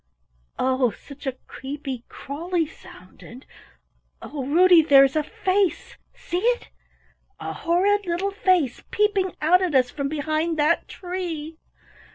[0.57, 3.45] "Oh, such a creepy, crawly sound, and
[4.19, 6.69] Oh, Ruddy there is a face see it?
[7.39, 11.59] A horrid little face peeping out at us from behind that tree!"